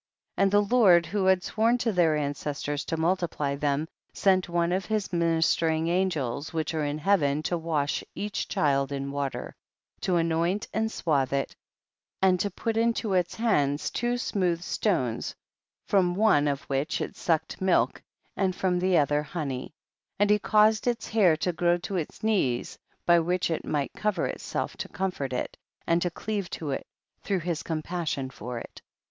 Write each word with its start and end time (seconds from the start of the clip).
55. 0.37 0.43
And 0.43 0.51
the 0.51 0.75
Lord 0.75 1.05
who 1.05 1.25
had 1.27 1.43
sworn 1.43 1.77
to 1.77 1.91
their 1.91 2.15
ancestors 2.15 2.83
to 2.85 2.97
multiply 2.97 3.53
them, 3.53 3.87
sent 4.13 4.49
one 4.49 4.71
of 4.71 4.87
his 4.87 5.13
ministering 5.13 5.89
angels 5.89 6.51
which 6.51 6.73
are 6.73 6.83
in 6.83 6.97
heaven 6.97 7.43
to 7.43 7.55
wash 7.55 8.03
each 8.15 8.47
child 8.47 8.91
in 8.91 9.11
water, 9.11 9.55
to 9.99 10.15
anoint 10.15 10.67
and 10.73 10.91
swathe 10.91 11.31
it 11.31 11.55
and 12.19 12.39
to 12.39 12.49
put 12.49 12.77
into 12.77 13.13
its 13.13 13.35
hands 13.35 13.91
two 13.91 14.17
smooth 14.17 14.63
stones 14.63 15.35
from 15.85 16.15
one 16.15 16.47
of 16.47 16.63
which 16.63 16.99
it 16.99 17.15
sucked 17.15 17.61
milk 17.61 18.01
and 18.35 18.55
from 18.55 18.79
the 18.79 18.97
other 18.97 19.21
honey, 19.21 19.71
and 20.17 20.31
he 20.31 20.39
caused 20.39 20.87
its 20.87 21.09
hair 21.09 21.37
to 21.37 21.53
grow 21.53 21.77
to 21.77 21.93
his 21.93 22.23
knees, 22.23 22.75
by 23.05 23.19
which 23.19 23.51
it 23.51 23.63
might 23.63 23.91
* 23.93 23.93
Had 23.93 24.17
any 24.17 24.29
miraculous 24.29 24.41
escape 24.41 24.51
from 24.51 24.61
water. 24.63 24.65
THE 24.65 24.65
BOOK 24.65 24.65
OF 24.65 24.65
JASHER. 24.65 24.65
213 24.65 24.65
cover 24.65 24.65
itself, 24.65 24.77
to* 24.77 24.89
comfort 24.89 25.33
it 25.33 25.57
and 25.85 26.01
to 26.01 26.09
cleave 26.09 26.49
to 26.49 26.71
it, 26.71 26.87
througli 27.23 27.41
his 27.43 27.61
compassion 27.61 28.29
for 28.31 28.57
it. 28.57 28.81